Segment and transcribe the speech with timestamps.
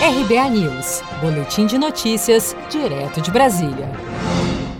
[0.00, 3.90] RBA News, Boletim de Notícias, direto de Brasília.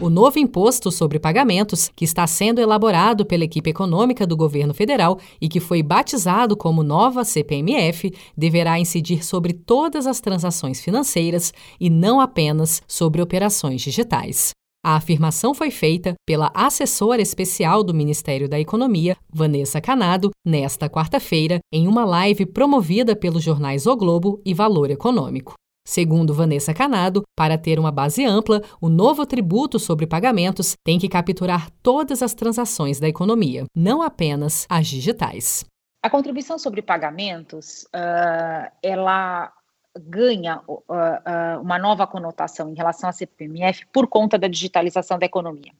[0.00, 5.18] O novo imposto sobre pagamentos, que está sendo elaborado pela equipe econômica do governo federal
[5.40, 11.90] e que foi batizado como nova CPMF, deverá incidir sobre todas as transações financeiras e
[11.90, 14.52] não apenas sobre operações digitais.
[14.84, 21.58] A afirmação foi feita pela assessora especial do Ministério da Economia, Vanessa Canado, nesta quarta-feira,
[21.72, 25.54] em uma live promovida pelos jornais O Globo e Valor Econômico.
[25.86, 31.08] Segundo Vanessa Canado, para ter uma base ampla, o novo tributo sobre pagamentos tem que
[31.08, 35.64] capturar todas as transações da economia, não apenas as digitais.
[36.04, 39.52] A contribuição sobre pagamentos, uh, ela
[39.98, 45.26] ganha uh, uh, uma nova conotação em relação à CPMF por conta da digitalização da
[45.26, 45.72] economia.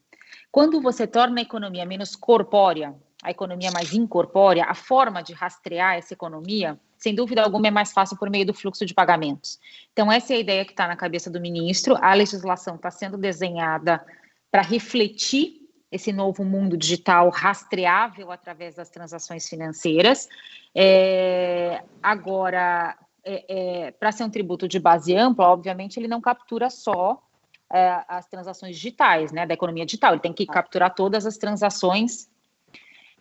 [0.51, 5.97] Quando você torna a economia menos corpórea, a economia mais incorpórea, a forma de rastrear
[5.97, 9.59] essa economia, sem dúvida alguma, é mais fácil por meio do fluxo de pagamentos.
[9.93, 11.97] Então, essa é a ideia que está na cabeça do ministro.
[12.01, 14.05] A legislação está sendo desenhada
[14.51, 15.59] para refletir
[15.91, 20.29] esse novo mundo digital rastreável através das transações financeiras.
[20.75, 26.71] É, agora, é, é, para ser um tributo de base ampla, obviamente, ele não captura
[26.71, 27.23] só
[27.73, 30.13] é, as transações digitais, né, da economia digital.
[30.13, 32.29] Ele tem que capturar todas as transações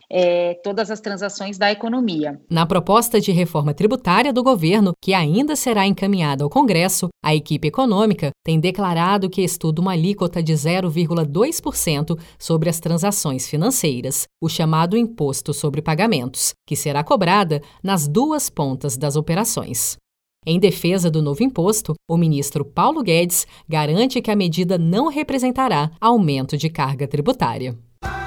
[0.09, 2.39] é, todas as transações da economia.
[2.49, 7.67] Na proposta de reforma tributária do governo, que ainda será encaminhada ao Congresso, a equipe
[7.67, 14.97] econômica tem declarado que estuda uma alíquota de 0,2% sobre as transações financeiras, o chamado
[14.97, 19.97] Imposto sobre Pagamentos, que será cobrada nas duas pontas das operações.
[20.45, 25.91] Em defesa do novo imposto, o ministro Paulo Guedes garante que a medida não representará
[25.99, 27.77] aumento de carga tributária.